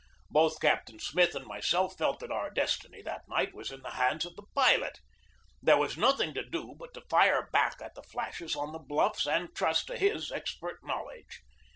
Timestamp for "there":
5.61-5.77